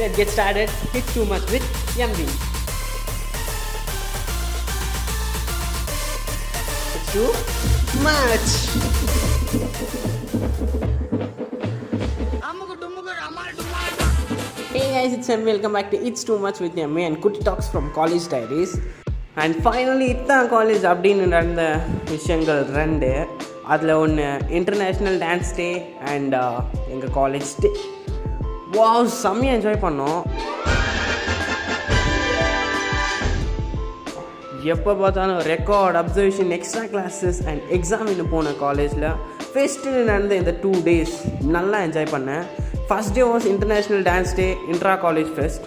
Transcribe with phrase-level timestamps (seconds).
[0.00, 0.69] let's get started.
[0.93, 1.63] It's too much with
[1.97, 2.19] MV.
[6.95, 7.31] It's too
[8.01, 8.47] much.
[14.73, 17.69] Hey guys, it's and welcome back to It's Too Much with me and Kutti Talks
[17.69, 18.73] from College Diaries.
[19.41, 21.63] And finally இத்தான் college அப்படின்னு நடந்த
[22.11, 23.09] விஷயங்கள் ரெண்டு
[23.73, 24.25] அதில் ஒன்று
[24.57, 25.67] international dance day
[26.13, 26.35] and
[26.93, 27.69] எங்கள் college day
[28.75, 30.21] wow செம்மையாக enjoy பண்ணோம்.
[34.73, 39.07] எப்போ பார்த்தாலும் record observation extra classes and எக்ஸாமின்னு போன காலேஜில்
[39.53, 41.15] ஃபெஸ்ட்டு நடந்த இந்த டூ டேஸ்
[41.55, 42.43] நல்லா என்ஜாய் பண்ணேன்.
[42.89, 45.65] First day was international dance day intra college fest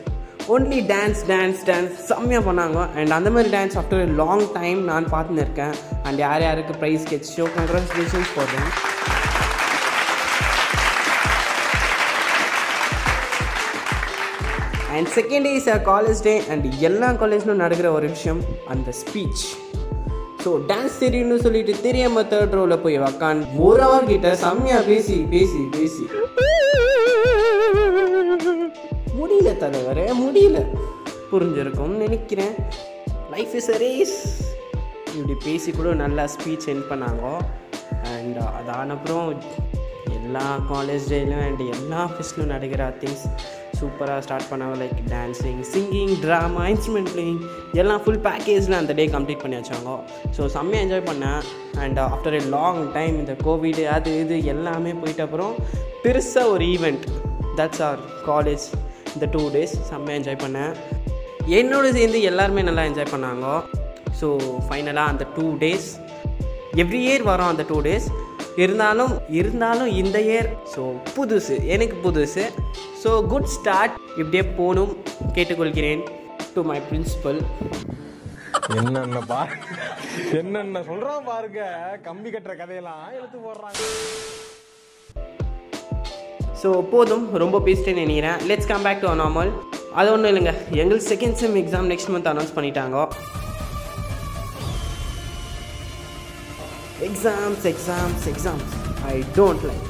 [0.54, 2.80] only dance dance dance செம்மையாக பண்ணாங்க.
[2.98, 5.76] அண்ட் அந்த மாதிரி டான்ஸ் ஆஃப்டர் லாங் டைம் நான் பார்த்துன்னு இருக்கேன்.
[6.06, 8.70] அண்ட் யார் யாருக்கு ப்ரைஸ் கெச்சோ கங்க்ராச்சுலேஷன்ஸ் போடுறேன்
[14.94, 18.40] and second day is a college day and எல்லா காலேஜ்லும் நடக்கிற ஒரு விஷயம்
[18.72, 19.44] அந்த ஸ்பீச்
[20.44, 25.60] ஸோ டான்ஸ் தெரியும்னு சொல்லிட்டு தெரியாம தேர்ட் ரோவில் போய் உக்காந்து ஒரு அவர் கிட்ட செம்மையாக பேசி பேசி
[25.76, 26.04] பேசி.
[29.18, 30.58] முடியல தலைவர முடியல.
[31.30, 32.54] புரிஞ்சிருக்கும்னு நினைக்கிறேன்.
[33.34, 34.16] லைஃப் இஸ் அ ரேஸ்
[35.14, 37.24] இப்படி பேசி கூட நல்லா ஸ்பீச் என் பண்ணாங்க.
[38.12, 39.26] அண்ட் அதான அப்புறம்
[40.18, 43.24] எல்லா காலேஜ் டேலையும் அண்ட் எல்லா ஃபெஸ்ட்லையும் நடக்கிற திங்ஸ்
[43.80, 47.40] சூப்பராக ஸ்டார்ட் பண்ணாங்க like dancing singing drama instrument playing
[47.82, 49.96] எல்லாம் ஃபுல் பேக்கேஜில் அந்த டே கம்ப்ளீட் பண்ணி வச்சாங்க.
[50.36, 51.40] ஸோ செம்மையாக என்ஜாய் பண்ணேன்.
[51.84, 55.54] And after a long time இந்த கோவிட் அது இது எல்லாமே போயிட்ட அப்புறம்
[56.04, 57.06] பெருசாக ஒரு ஈவெண்ட்
[57.60, 58.66] தட்ஸ் ஆர் காலேஜ்
[59.14, 60.74] இந்த டூ டேஸ் செம்மையாக என்ஜாய் பண்ணேன்.
[61.60, 63.46] என்னோட சேர்ந்து எல்லாருமே நல்லா என்ஜாய் பண்ணாங்க.
[64.20, 64.28] ஸோ
[64.66, 65.88] ஃபைனலாக அந்த டூ டேஸ்
[66.82, 68.06] எவ்ரி இயர் வரும் அந்த டூ டேஸ்
[68.62, 70.82] இருந்தாலும் இருந்தாலும் இந்த இயர் ஸோ
[71.14, 72.44] புதுசு எனக்கு புதுசு.
[73.04, 74.92] ஸோ குட் ஸ்டார்ட் இப்படியே போகணும்
[75.36, 76.02] கேட்டுக்கொள்கிறேன்
[76.54, 77.40] டு மை பிரின்சிபல்
[78.78, 79.40] என்னென்ன பா
[80.40, 81.60] என்னென்ன சொல்றான் பாருங்க.
[82.06, 83.80] கம்பி கட்டுற கதையெல்லாம் எடுத்து போடுறாங்க.
[86.60, 87.24] ஸோ போதும்.
[87.42, 88.38] ரொம்ப பேசிட்டேன்னு நினைக்கிறேன்.
[88.50, 89.52] Let's come back to normal
[90.00, 90.54] அது ஒன்றும் இல்லைங்க.
[90.82, 93.06] எங்களுக்கு second sem exam next month announce பண்ணிட்டாங்க.
[97.08, 98.70] Exams exams exams
[99.12, 99.88] I don't like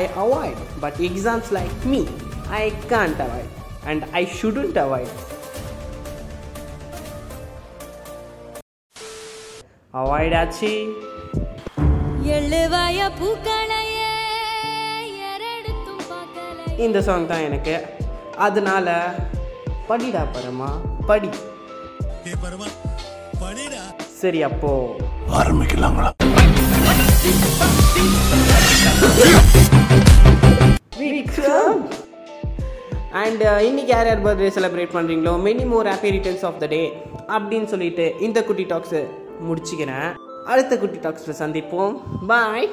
[0.00, 2.00] I avoid but exams like me
[2.50, 3.52] I can't avoid
[3.86, 5.14] and I shouldn't avoid
[9.94, 10.70] avoid ஆச்சு.
[12.36, 14.12] எழுவாய பூக்களையே
[15.30, 17.76] எரெடுத்தும் பார்க்கலையே இந்த song தான் எனக்கு.
[18.36, 18.88] அதனால
[19.88, 20.70] படிடா பரமா
[21.06, 21.30] படி.
[24.20, 24.72] சரி அப்போ.
[25.40, 26.10] ஆரம்பிக்கலாங்களா?
[33.24, 36.80] அண்ட் uh, இன்றைக்கி யார் யார் பர்த்டே செலிப்ரேட் பண்ணுறீங்களோ many more happy returns of the day
[37.36, 39.00] அப்படின்னு சொல்லிட்டு இந்த குட்டி டாக்ஸு
[39.48, 40.08] முடிச்சுக்கிறேன்.
[40.52, 41.94] அடுத்த குட்டி டாக்ஸில் சந்திப்போம்.
[42.32, 42.66] பாய்